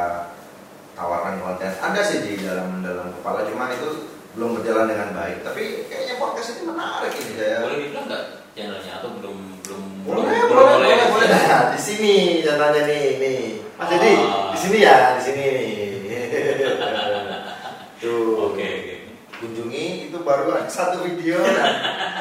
tawarkan 0.93 1.41
konten. 1.41 1.73
Ada 1.73 2.01
sih 2.03 2.19
di 2.21 2.33
dalam 2.41 2.81
dalam 2.81 3.13
kepala, 3.13 3.45
cuma 3.45 3.69
itu 3.69 3.89
belum 4.33 4.61
berjalan 4.61 4.87
dengan 4.87 5.09
baik. 5.13 5.41
Tapi 5.43 5.63
kayaknya 5.89 6.15
podcast 6.17 6.55
ini 6.55 6.63
menarik 6.67 7.13
ini 7.15 7.33
saya. 7.35 7.57
boleh 7.63 7.77
dibilang 7.79 8.05
nggak 8.07 8.23
channelnya 8.53 8.93
atau 8.97 9.11
belum 9.15 9.37
belum 9.63 9.83
Boleh, 10.05 10.23
belum 10.23 10.49
boleh, 10.49 10.77
boleh, 10.79 11.09
boleh. 11.11 11.29
Nah, 11.29 11.75
di 11.75 11.81
sini 11.81 12.15
contohnya 12.41 12.83
nih, 12.85 13.03
nih. 13.19 13.41
Mas 13.75 13.89
Dedi, 13.91 14.13
Ah. 14.15 14.49
di 14.49 14.59
sini 14.59 14.79
ya, 14.81 14.97
di 15.19 15.23
sini 15.23 15.43
nih. 15.43 15.69
Tuh. 18.01 18.53
Oke, 18.53 18.67
oke. 18.67 18.95
Kunjungi 19.37 19.85
itu 20.09 20.19
baru 20.23 20.55
ada 20.55 20.69
satu 20.69 21.03
video. 21.03 21.41
dan- 21.43 21.77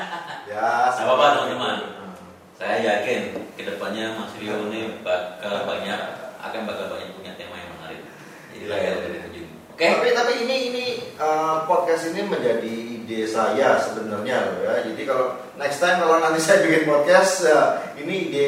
ya, 0.52 0.90
Nggak 0.90 1.06
apa-apa, 1.06 1.26
teman-teman. 1.38 1.76
Hmm. 1.94 2.14
Saya 2.56 2.76
yakin 2.82 3.20
ke 3.54 3.64
depannya 3.64 4.16
Mas 4.16 4.34
Rio 4.36 4.68
ini 4.68 5.00
bakal 5.00 5.64
banyak 5.64 6.00
akan 6.40 6.62
bakal 6.64 6.86
banyak 6.90 7.12
punya 7.14 7.36
tema 7.36 7.56
yang 7.56 7.70
menarik. 7.72 8.02
Jadi 8.50 8.58
Iya, 8.58 8.68
layak 8.68 8.84
iya. 8.84 8.96
untuk 8.96 9.12
dikunjungi. 9.14 9.44
Oke. 9.72 9.86
Tapi 9.86 10.08
tapi 10.12 10.34
ini 10.44 10.58
ini 10.72 10.86
uh, 11.16 11.68
podcast 11.68 12.10
ini 12.26 12.34
menjadi 12.34 12.74
ide 12.98 13.20
saya 13.30 13.78
sebenarnya 13.78 14.50
loh 14.50 14.58
ya. 14.66 14.74
Jadi 14.82 15.02
kalau 15.06 15.38
next 15.62 15.78
time 15.78 16.02
kalau 16.02 16.18
nanti 16.18 16.42
saya 16.42 16.66
bikin 16.66 16.90
podcast, 16.90 17.46
uh, 17.46 17.94
ini 18.02 18.34
ide 18.34 18.48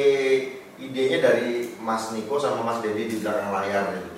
idenya 0.82 1.22
dari 1.22 1.78
Mas 1.78 2.10
Niko 2.10 2.42
sama 2.42 2.66
Mas 2.66 2.82
Dedi 2.82 3.06
di 3.06 3.22
belakang 3.22 3.54
layar 3.54 3.94
itu. 3.94 4.10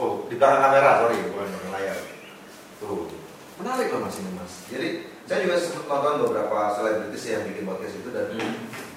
Oh, 0.00 0.24
di 0.24 0.40
belakang 0.40 0.72
kamera, 0.72 1.04
sorry, 1.04 1.20
bukan 1.20 1.44
di 1.44 1.52
belakang 1.52 1.72
layar. 1.76 1.96
Tuh, 2.80 3.12
menarik 3.60 3.92
loh 3.92 4.00
Mas 4.08 4.16
ini 4.16 4.32
Mas. 4.32 4.52
Jadi 4.72 4.88
saya 5.28 5.38
juga 5.44 5.56
sempat 5.60 5.84
nonton 5.84 6.32
beberapa 6.32 6.72
selebritis 6.72 7.24
yang 7.28 7.44
bikin 7.44 7.68
podcast 7.68 7.94
itu 8.00 8.08
dan 8.08 8.26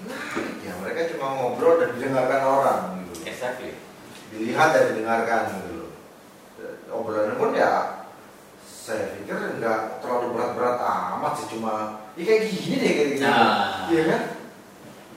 Hmm. 0.08 0.64
ya 0.64 0.72
mereka 0.80 1.12
cuma 1.12 1.36
ngobrol 1.36 1.84
dan 1.84 1.92
didengarkan 2.00 2.42
orang 2.48 2.80
gitu 3.12 3.28
Exactly. 3.28 3.76
dilihat 4.32 4.72
dan 4.72 4.96
didengarkan 4.96 5.42
gitu 5.52 5.72
loh. 5.84 5.92
Obrolan 6.96 7.36
pun 7.36 7.52
ya 7.52 7.97
saya 8.88 9.04
pikir 9.20 9.36
nggak 9.60 10.00
terlalu 10.00 10.40
berat-berat 10.40 10.80
amat 10.80 11.44
sih 11.44 11.48
cuma 11.52 12.00
ya 12.16 12.24
kayak 12.24 12.48
gini 12.48 12.76
deh 12.80 12.92
kayak 12.96 13.10
gini. 13.20 13.28
Nah. 13.28 13.92
Iya 13.92 14.04
kan? 14.08 14.22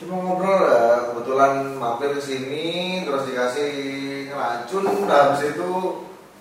Cuma 0.03 0.15
ngobrol 0.19 0.59
ya, 0.67 0.83
kebetulan 1.13 1.53
mampir 1.79 2.11
ke 2.19 2.23
sini 2.25 2.69
terus 3.07 3.31
dikasih 3.31 3.71
racun 4.35 4.91
udah 5.07 5.19
habis 5.31 5.55
itu 5.55 5.71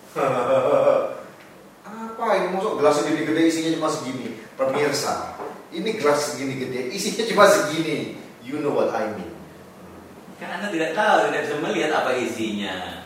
apa 1.86 2.24
ini 2.33 2.48
masuk 2.50 2.81
gelas 2.81 2.98
segini 2.98 3.21
gede 3.29 3.41
isinya 3.45 3.71
cuma 3.77 3.89
segini 3.93 4.27
pemirsa 4.57 5.38
ini 5.69 6.01
gelas 6.01 6.33
segini 6.33 6.65
gede 6.65 6.81
isinya 6.98 7.24
cuma 7.29 7.45
segini 7.45 8.17
you 8.41 8.57
know 8.57 8.74
what 8.74 8.89
I 8.89 9.05
mean 9.13 9.38
Kan 10.39 10.55
Anda 10.55 10.71
tidak 10.71 10.95
tahu, 10.95 11.27
tidak 11.27 11.51
bisa 11.51 11.55
melihat 11.59 11.91
apa 12.00 12.15
isinya. 12.15 13.03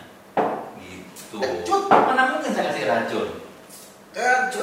Gitu. 0.77 1.41
Kecut. 1.41 1.89
Mana 1.89 2.37
mungkin 2.37 2.53
saya 2.53 2.69
kasih 2.69 2.85
racun? 2.85 3.42
Bisa 4.13 4.61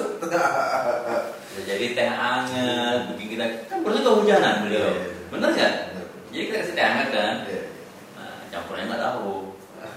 jadi 1.66 1.98
teh 1.98 2.06
hangat, 2.06 3.10
bikin 3.18 3.34
kita 3.34 3.66
kan 3.66 3.82
baru 3.82 3.98
kehujanan 3.98 4.62
beliau. 4.62 4.86
Iya. 4.86 5.10
Bener 5.34 5.50
nggak? 5.50 5.90
Bener. 5.90 6.06
Jadi 6.30 6.46
kita 6.46 6.62
kasih 6.62 6.78
teh 6.78 6.86
hangat 6.86 7.10
kan? 7.10 7.42
Iya. 7.50 7.66
Nah, 8.14 8.46
campurnya 8.54 8.86
nggak 8.86 9.02
tahu. 9.02 9.50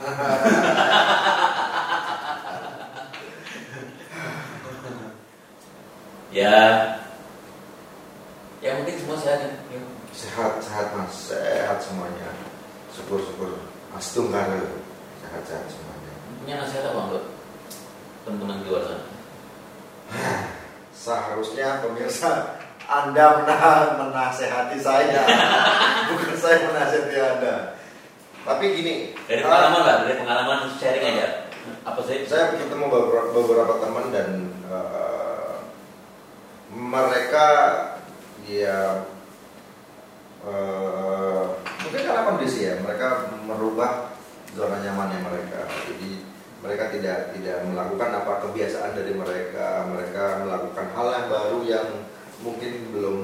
ya 6.33 6.97
penting 8.73 8.97
semua 8.97 9.21
sehat 9.21 9.45
kan? 9.45 9.53
Ya. 9.69 9.77
Sehat, 10.13 10.61
sehat 10.65 10.93
mas, 10.97 11.13
sehat 11.29 11.77
semuanya. 11.77 12.33
Syukur, 12.89 13.21
syukur. 13.21 13.61
Astung 13.93 14.33
kan, 14.33 14.49
sehat, 15.21 15.45
sehat 15.45 15.69
semuanya. 15.69 16.13
Punya 16.41 16.57
nasihat 16.57 16.89
apa 16.89 17.13
untuk 17.13 17.29
teman-teman 18.25 18.65
di 18.65 18.73
luar 18.73 18.89
sana? 18.89 19.13
Seharusnya 20.93 21.83
pemirsa 21.83 22.59
Anda 22.87 23.41
mena 23.41 23.95
menasehati 23.99 24.77
saya, 24.79 25.23
bukan 26.11 26.35
saya 26.35 26.67
menasehati 26.67 27.15
Anda. 27.15 27.55
Tapi 28.43 28.65
gini, 28.75 29.15
Dari 29.23 29.39
pengalaman 29.39 29.81
lah, 29.87 29.95
dari 30.03 30.19
pengalaman 30.19 30.67
sharing 30.75 31.15
aja. 31.15 31.47
Apa 31.87 32.03
sih? 32.03 32.27
saya 32.27 32.51
ketemu 32.59 32.91
beberapa, 32.91 33.31
beberapa 33.31 33.79
teman 33.79 34.11
dan 34.11 34.51
eh, 34.67 35.55
mereka 36.75 37.47
ya 38.43 39.07
eh, 40.43 41.43
mungkin 41.83 42.01
karena 42.03 42.27
kondisi 42.27 42.67
ya 42.67 42.75
mereka 42.83 43.31
merubah 43.47 44.11
zona 44.51 44.83
nyamannya 44.83 45.19
mereka 45.23 45.63
jadi 45.87 46.32
mereka 46.63 46.87
tidak 46.95 47.35
tidak 47.35 47.59
melakukan 47.67 48.23
apa 48.23 48.39
kebiasaan 48.47 48.95
dari 48.95 49.11
mereka. 49.11 49.83
Mereka 49.91 50.47
melakukan 50.47 50.87
hal 50.95 51.07
yang 51.11 51.27
baru 51.27 51.59
yang 51.67 51.87
mungkin 52.39 52.73
belum 52.95 53.17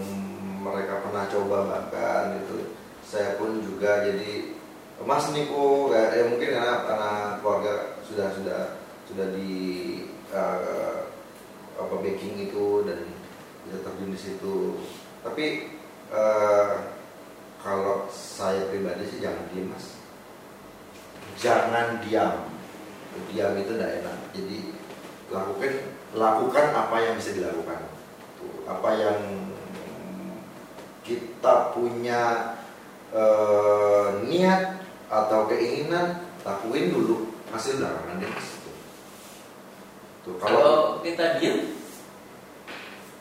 mereka 0.60 1.00
pernah 1.08 1.24
coba 1.32 1.58
bahkan 1.72 2.36
gitu. 2.44 2.76
Saya 3.00 3.40
pun 3.40 3.64
juga 3.64 4.04
jadi 4.04 4.60
Mas 5.08 5.32
Niko 5.32 5.88
kayak 5.88 6.12
ya 6.20 6.24
mungkin 6.28 6.50
karena 6.52 6.74
karena 6.84 7.12
keluarga 7.40 7.74
sudah 8.04 8.28
sudah 8.36 8.62
sudah 9.08 9.28
di 9.32 9.56
eh, 10.36 10.96
apa 11.80 11.96
baking 12.04 12.52
itu 12.52 12.84
dan 12.84 13.08
bisa 13.64 13.80
terjun 13.88 14.12
di 14.12 14.20
situ. 14.20 14.58
Tapi 15.24 15.46
eh, 16.12 16.72
kalau 17.64 18.12
saya 18.12 18.68
pribadi 18.68 19.08
sih 19.08 19.24
jangan 19.24 19.48
diam 19.56 19.72
mas. 19.72 19.96
Jangan 21.40 22.04
diam 22.04 22.49
diam 23.28 23.54
itu 23.60 23.72
tidak 23.76 23.92
enak. 24.04 24.18
Jadi 24.32 24.58
lakukan 25.30 25.74
lakukan 26.16 26.66
apa 26.74 26.96
yang 27.04 27.14
bisa 27.20 27.36
dilakukan. 27.36 27.80
Tuh, 28.40 28.54
apa 28.66 28.90
yang 28.96 29.20
kita 31.04 31.74
punya 31.76 32.54
eh, 33.12 34.08
niat 34.30 34.82
atau 35.10 35.50
keinginan 35.50 36.24
lakuin 36.46 36.94
dulu. 36.94 37.34
Hasil 37.50 37.82
belakangan 37.82 38.22
deh 38.22 38.30
Tuh. 40.22 40.36
Kalau 40.38 40.62
Kalau 40.62 40.78
kita 41.02 41.42
diam, 41.42 41.66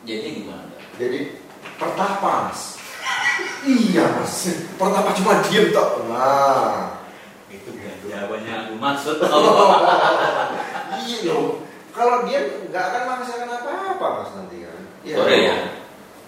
jadi 0.05 0.27
gimana? 0.37 0.69
jadi 0.99 1.39
pertapa 1.79 2.51
mas 2.51 2.75
iya 3.63 4.05
mas. 4.19 4.51
Pertapa 4.75 5.15
cuma 5.15 5.41
diem 5.47 5.71
toh 5.71 6.05
nah 6.11 6.88
Itu 7.49 7.69
bukan 7.73 7.97
jawabannya 8.05 8.53
aku 8.65 8.73
maksud. 8.77 9.17
iya 11.01 11.33
loh 11.33 11.69
kalau 11.99 12.23
diem 12.23 12.71
nggak 12.71 12.83
akan 12.93 13.01
menghasilkan 13.11 13.49
apa-apa 13.49 14.07
mas 14.23 14.31
nanti 14.37 14.57
kan 14.63 14.79
Iya. 14.99 15.15
Sorry 15.15 15.37
ya. 15.47 15.57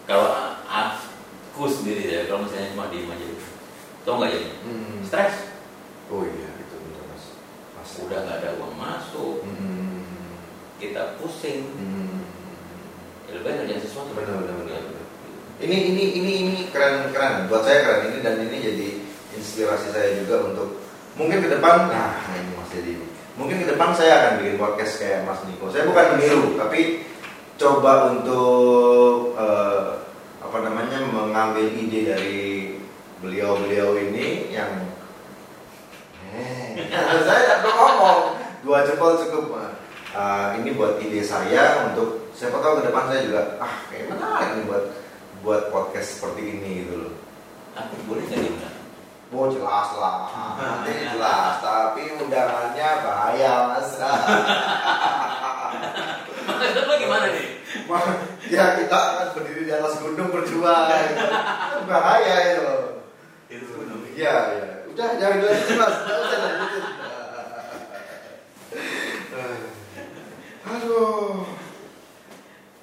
Kalau 0.07 0.31
aku 0.63 1.63
sendiri 1.67 2.07
ya, 2.07 2.19
kalau 2.27 2.47
misalnya 2.47 2.71
cuma 2.71 2.87
diem 2.87 3.11
aja, 3.11 3.25
tau 4.07 4.15
nggak 4.15 4.31
jadi? 4.31 4.49
Hmm. 4.63 4.97
Stres. 5.03 5.35
oh 6.11 6.23
iya 6.27 6.49
itu 6.59 6.75
betul 6.75 7.03
mas 7.07 7.25
mas 7.75 7.91
Udah 8.03 8.19
nggak 8.23 8.37
ada 8.43 8.49
uang 8.59 8.75
masuk, 8.79 9.43
hmm. 9.43 10.07
kita 10.79 11.19
pusing. 11.19 11.67
Hmm. 11.75 12.23
Ya, 13.27 13.39
lebih 13.39 13.59
kerjaan 13.59 13.83
sesuatu. 13.83 14.11
Benar, 14.15 14.39
benar, 14.39 14.55
benar, 14.63 14.81
benar. 14.87 15.05
ini 15.59 15.77
ini 15.93 16.03
ini 16.15 16.31
ini 16.47 16.55
keren 16.71 17.11
keren 17.11 17.51
buat 17.51 17.67
saya 17.67 17.83
keren 17.83 18.07
ini 18.11 18.17
dan 18.23 18.39
ini 18.39 18.57
jadi 18.59 18.87
inspirasi 19.35 19.91
saya 19.91 20.15
juga 20.23 20.51
untuk 20.51 20.79
mungkin 21.15 21.43
ke 21.43 21.49
depan 21.51 21.91
nah 21.91 22.19
ini 22.35 22.51
mas 22.55 22.69
jadi 22.71 22.93
mungkin 23.35 23.57
ke 23.63 23.67
depan 23.71 23.89
saya 23.95 24.13
akan 24.21 24.33
bikin 24.43 24.55
podcast 24.59 24.93
kayak 24.99 25.23
mas 25.27 25.41
Niko 25.47 25.67
saya 25.71 25.83
bukan 25.87 26.05
meniru 26.15 26.55
tapi 26.55 27.05
coba 27.59 28.13
untuk 28.15 29.37
eh, 29.37 29.87
apa 30.41 30.57
namanya 30.65 30.97
mengambil 31.05 31.67
ide 31.77 31.99
dari 32.09 32.41
beliau-beliau 33.21 33.95
ini 34.01 34.49
yang 34.49 34.71
eh, 36.33 36.75
saya 37.27 37.61
tidak 37.61 37.71
ngomong 37.77 38.33
dua 38.65 38.85
jempol 38.85 39.17
cukup. 39.17 39.61
Eh, 40.11 40.47
ini 40.59 40.75
buat 40.75 40.99
ide 40.99 41.23
saya 41.23 41.87
untuk 41.87 42.21
siapa 42.35 42.59
tahu 42.59 42.81
ke 42.81 42.91
depan 42.91 43.07
saya 43.07 43.21
juga 43.27 43.41
ah 43.63 43.75
kayak 43.87 44.11
menarik 44.11 44.49
nih 44.59 44.63
buat 44.67 44.85
buat 45.39 45.63
podcast 45.71 46.19
seperti 46.19 46.41
ini 46.57 46.69
gitu 46.83 46.95
loh 47.07 47.13
Aku 47.79 47.95
boleh? 48.11 48.25
Kak? 48.27 48.60
Oh 49.31 49.47
jelas 49.47 49.95
lah, 49.95 50.27
nanti 50.59 50.91
jelas. 51.07 51.63
Tapi 51.63 52.03
undangannya 52.19 52.89
bahaya 52.99 53.71
mas. 53.71 53.95
Maksud 56.51 56.83
lo 56.83 56.93
gimana 56.99 57.31
nih? 57.31 57.47
Ya 58.51 58.75
kita 58.75 58.91
akan 58.91 59.31
berdiri 59.31 59.71
di 59.71 59.71
atas 59.71 60.03
gunung 60.03 60.35
berjuang. 60.35 60.91
Kan 60.91 61.87
bahaya 61.87 62.59
itu. 62.59 62.75
Itu 63.55 63.71
gunung. 63.71 64.03
Iya 64.11 64.35
iya. 64.51 64.83
Udah 64.91 65.07
jangan 65.15 65.39
dilanjutin 65.39 65.79
mas. 65.79 65.95
Lanjutin. 66.03 66.43
Aduh. 70.67 71.47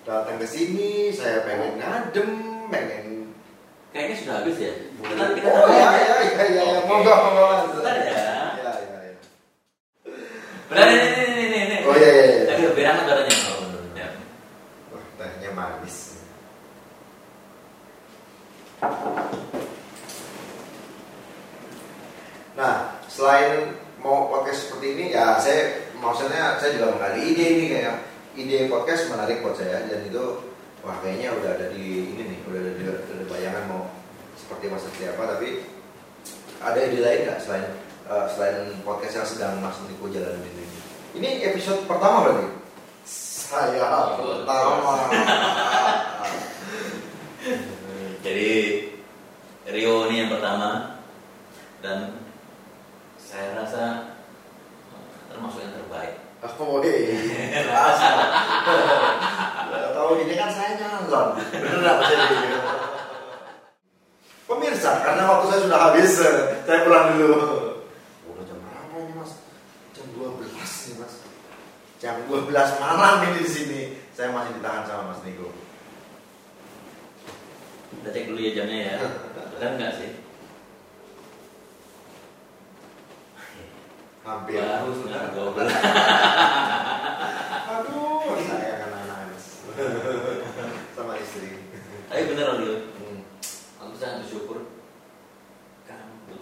Datang 0.08 0.40
ke 0.40 0.48
sini 0.48 1.12
saya 1.12 1.44
pengen 1.44 1.76
ngadem, 1.76 2.30
pengen 2.72 3.04
Kayaknya 3.98 4.16
sudah 4.22 4.34
habis 4.38 4.56
ya. 4.62 4.72
Kita 5.02 5.24
kita 5.34 5.48
oh 5.50 5.66
iya 5.74 5.90
iya 5.98 6.14
iya. 6.22 6.62
Oke. 6.78 6.86
monggo 6.86 7.10
monggo. 7.18 7.44
Bentar 7.82 7.98
ya. 7.98 8.14
Iya 8.14 8.70
iya 8.78 8.98
iya. 9.10 9.14
Benar 10.70 10.86
ini 10.86 11.06
ini 11.18 11.42
ini 11.50 11.58
ini. 11.66 11.76
Oh 11.82 11.94
iya 11.98 12.10
iya 12.14 12.24
iya. 12.30 12.42
Tadi 12.46 12.62
biar 12.78 12.94
hangat 12.94 13.04
badannya. 13.10 13.36
Ya. 13.98 14.08
Wah, 14.94 15.02
tehnya 15.18 15.50
manis. 15.50 15.96
Nah, 22.54 23.02
selain 23.10 23.74
mau 23.98 24.30
podcast 24.30 24.70
seperti 24.70 24.86
ini, 24.94 25.04
ya 25.10 25.42
saya 25.42 25.90
maksudnya 25.98 26.54
saya 26.62 26.70
juga 26.78 26.94
menggali 26.94 27.34
ide 27.34 27.46
ini 27.50 27.64
kayak 27.66 28.06
ide 28.38 28.70
podcast 28.70 29.10
menarik 29.10 29.42
buat 29.42 29.58
saya 29.58 29.90
dan 29.90 30.06
itu 30.06 30.46
wah 30.86 30.94
kayaknya 31.02 31.34
udah 31.34 31.50
ada 31.58 31.66
di 31.74 32.14
ini 32.14 32.22
nih, 32.22 32.38
udah 32.46 32.62
ada 32.62 32.67
seperti 34.98 35.14
Mas 35.14 35.14
seperti 35.14 35.14
apa, 35.14 35.30
tapi 35.30 35.62
ada 36.58 36.78
ide 36.82 36.98
lain 36.98 37.22
nggak 37.30 37.38
selain 37.38 37.70
eh, 38.10 38.26
selain 38.34 38.82
podcast 38.82 39.14
yang 39.14 39.28
sedang 39.30 39.54
Mas 39.62 39.78
Niko 39.86 40.10
jalanin 40.10 40.42
ini? 40.42 40.66
Ini 41.22 41.54
episode 41.54 41.86
pertama 41.86 42.26
berarti? 42.26 42.50
Saya 43.06 43.78
pertama. 44.18 45.06
Jadi 48.26 48.50
Rio 49.70 50.10
ini 50.10 50.26
yang 50.26 50.34
pertama 50.34 50.98
dan 51.78 52.18
saya 53.22 53.54
rasa 53.54 54.18
termasuk 55.30 55.62
yang 55.62 55.78
terbaik. 55.78 56.26
Oh, 56.58 56.82
iya. 56.82 57.14
Jelas. 57.62 57.98
Tahu 59.94 60.10
ini 60.26 60.34
kan 60.34 60.50
saya 60.50 60.74
nyalon. 60.74 61.38
Bener 61.38 61.78
nggak 61.86 61.98
Mas 62.02 62.77
Pemirsa, 64.88 65.04
karena 65.04 65.22
waktu 65.28 65.44
saya 65.52 65.60
sudah 65.68 65.80
habis, 65.84 66.10
saya 66.64 66.78
pulang 66.88 67.06
dulu. 67.12 67.32
Udah 68.32 68.44
jam 68.48 68.56
berapa 68.64 68.96
ini 69.04 69.12
mas? 69.20 69.32
Jam 69.92 70.06
12 70.16 70.48
nih 70.48 70.96
mas. 70.96 71.14
Jam 72.00 72.16
12 72.24 72.48
malam 72.80 73.20
ini 73.28 73.38
di 73.44 73.50
sini. 73.50 73.80
Saya 74.16 74.32
masih 74.32 74.56
ditahan 74.58 74.82
sama 74.88 75.12
Mas 75.14 75.20
Niko. 75.22 75.52
Kita 78.00 78.08
cek 78.10 78.24
dulu 78.32 78.40
ya 78.40 78.50
jamnya 78.56 78.78
ya. 78.82 78.96
Benar 79.54 79.70
nggak 79.76 79.92
sih? 79.94 80.10
Hampir. 84.24 84.58
Baru 84.58 84.90
setengah 84.96 85.22
dua 85.36 85.46
belas. 85.54 85.72
Aduh, 87.68 88.36
saya 88.42 88.72
akan 88.82 89.04
nangis. 89.06 89.44
sama 90.96 91.12
istri. 91.20 91.62
Tapi 92.08 92.22
bener 92.32 92.46
Rio, 92.58 92.74
Hmm. 92.98 93.20
aku 93.78 93.94
sangat 93.94 94.26
bersyukur 94.26 94.77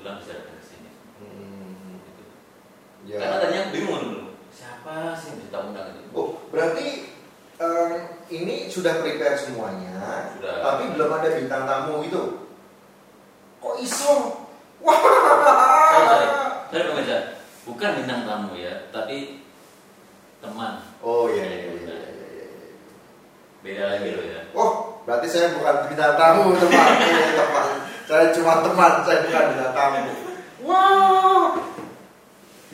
kebetulan 0.07 0.23
bisa 0.23 0.33
datang 0.39 0.55
ke 0.55 0.65
sini. 0.71 0.91
Hmm. 1.19 1.93
Gitu. 2.07 2.25
Ya. 3.11 3.17
Karena 3.19 3.37
tadinya 3.43 3.63
aku 3.67 3.71
bingung 3.75 4.03
dulu. 4.07 4.23
Siapa 4.55 4.95
sih 5.19 5.27
yang 5.35 5.37
bisa 5.43 5.51
tamu 5.51 5.67
undang 5.75 5.87
itu? 5.91 6.01
Oh, 6.15 6.29
berarti 6.55 6.87
em, 7.59 7.91
ini 8.31 8.57
sudah 8.71 9.03
prepare 9.03 9.37
semuanya, 9.37 10.31
Sudah. 10.39 10.55
tapi 10.63 10.83
belum 10.95 11.11
ada 11.11 11.29
bintang 11.35 11.63
tamu 11.67 12.07
itu. 12.07 12.23
Kok 13.59 13.77
iso? 13.83 14.15
Wah. 14.79 14.95
Sorry 16.71 16.87
pemirsa, 16.87 17.19
bukan 17.67 17.91
bintang 18.03 18.23
tamu 18.23 18.55
ya, 18.55 18.87
tapi 18.95 19.43
teman. 20.39 20.79
Oh 21.03 21.27
iya 21.27 21.47
iya 21.51 21.59
iya. 21.75 21.75
iya, 21.75 21.97
iya. 22.31 22.47
Beda 23.65 23.83
lagi 23.91 24.09
loh 24.15 24.25
ya. 24.25 24.41
Oh, 24.55 25.03
berarti 25.03 25.27
saya 25.27 25.51
bukan 25.59 25.91
bintang 25.91 26.15
tamu 26.15 26.55
teman, 26.55 26.95
teman. 27.35 27.67
Saya 28.07 28.31
cuma 28.31 28.63
teman, 28.63 29.03
saya 29.03 29.19
bukan 29.27 29.45
bintang 29.51 29.75
tamu. 29.75 30.03
Wow. 30.63 31.59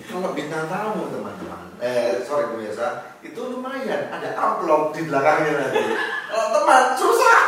Kalau 0.02 0.30
bintang 0.36 0.68
tamu 0.68 1.08
teman-teman, 1.08 1.72
eh 1.80 2.20
sorry 2.28 2.52
pemirsa, 2.52 3.16
itu 3.24 3.40
lumayan 3.40 4.12
ada 4.12 4.36
amplop 4.36 4.92
di 4.92 5.08
belakangnya 5.08 5.52
nanti. 5.56 5.82
Kalau 6.28 6.46
teman 6.52 6.84
susah. 7.00 7.40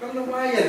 kan 0.00 0.10
lumayan. 0.12 0.68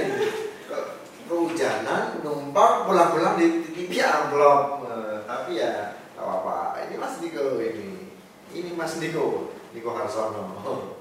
Ke- 0.67 0.89
Kehujanan, 1.27 2.23
numpang, 2.23 2.87
pulang-pulang 2.87 3.35
di 3.35 3.67
TV 3.75 3.99
amplop. 3.99 4.87
Eh, 4.87 5.17
tapi 5.27 5.59
ya, 5.59 5.91
apa-apa. 6.15 6.87
Ini 6.87 6.95
Mas 6.95 7.19
Niko 7.19 7.59
ini. 7.59 8.15
Ini 8.55 8.71
Mas 8.79 8.95
Niko, 8.95 9.51
Niko 9.75 9.91
Harsono. 9.91 10.96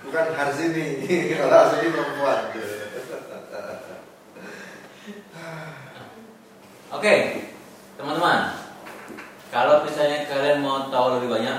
Bukan 0.00 0.26
Harsini, 0.32 0.86
kalau 1.36 1.54
Harsini 1.60 1.86
perempuan. 1.92 2.40
Oke, 6.90 7.14
teman-teman. 7.94 8.40
Kalau 9.50 9.82
misalnya 9.86 10.26
kalian 10.26 10.62
mau 10.62 10.90
tahu 10.90 11.18
lebih 11.18 11.38
banyak 11.38 11.58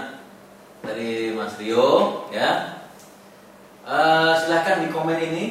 dari 0.83 1.35
Mas 1.35 1.55
Rio, 1.59 2.23
ya, 2.31 2.79
eh, 3.83 4.31
silahkan 4.35 4.83
di 4.83 4.91
komen 4.91 5.19
ini 5.19 5.43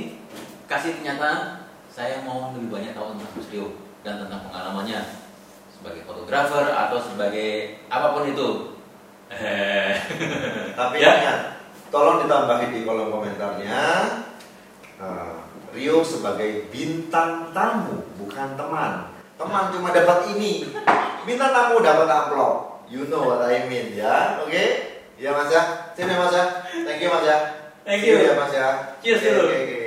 kasih 0.67 1.01
pernyataan. 1.01 1.65
Saya 1.91 2.23
mau 2.25 2.53
lebih 2.57 2.71
banyak 2.73 2.93
tahu 2.93 3.13
tentang 3.17 3.33
Mas 3.37 3.49
Rio 3.53 3.67
dan 4.01 4.25
tentang 4.25 4.41
pengalamannya 4.49 5.01
sebagai 5.71 6.05
fotografer 6.05 6.73
atau 6.73 6.99
sebagai 7.01 7.81
apa 7.89 8.13
pun 8.13 8.25
itu. 8.29 8.49
Eh, 9.31 9.95
Tapi 10.79 10.97
Ya. 10.99 11.13
ingat, 11.21 11.39
tolong 11.91 12.23
ditambahin 12.25 12.71
di 12.73 12.81
kolom 12.83 13.11
komentarnya. 13.11 13.83
eh, 15.01 15.33
Rio 15.71 16.03
sebagai 16.03 16.67
bintang 16.75 17.55
tamu, 17.55 18.03
bukan 18.19 18.59
teman. 18.59 19.07
Teman 19.39 19.71
cuma 19.71 19.95
dapat 19.95 20.35
ini. 20.35 20.67
Bintang 21.23 21.55
tamu 21.55 21.79
dapat 21.79 22.11
amplop. 22.11 22.83
You 22.91 23.07
know 23.07 23.31
what 23.31 23.47
I 23.47 23.71
mean 23.71 23.95
ya, 23.95 24.43
oke? 24.43 24.65
Ya 25.15 25.31
Mas 25.31 25.47
ya, 25.47 25.95
sini 25.95 26.11
Mas 26.11 26.35
ya. 26.35 26.45
Thank 26.83 26.99
you 26.99 27.11
Mas 27.13 27.23
ya. 27.23 27.39
Thank 27.87 28.03
you. 28.03 28.19
ya 28.19 28.35
Mas 28.35 28.51
ya. 28.51 28.69
Cheers 28.99 29.23
dulu. 29.23 29.47
oke, 29.47 29.57
oke. 29.63 29.80